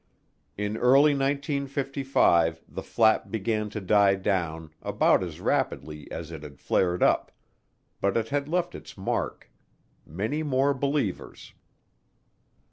In 0.57 0.77
early 0.77 1.11
1955 1.13 2.63
the 2.67 2.81
flap 2.81 3.29
began 3.29 3.69
to 3.69 3.79
die 3.79 4.15
down 4.15 4.73
about 4.81 5.21
as 5.23 5.39
rapidly 5.39 6.11
as 6.11 6.31
it 6.31 6.41
had 6.41 6.57
flared 6.59 7.03
up, 7.03 7.31
but 7.99 8.17
it 8.17 8.29
had 8.29 8.49
left 8.49 8.73
its 8.73 8.97
mark 8.97 9.51
many 10.03 10.41
more 10.41 10.73
believers. 10.73 11.53